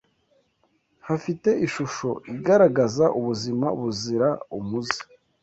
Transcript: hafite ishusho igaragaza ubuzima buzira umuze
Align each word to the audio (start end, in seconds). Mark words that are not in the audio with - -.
hafite 1.07 1.49
ishusho 1.65 2.09
igaragaza 2.35 3.05
ubuzima 3.19 3.67
buzira 3.79 4.29
umuze 4.57 4.99